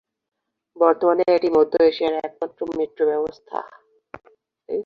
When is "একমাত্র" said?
2.19-2.59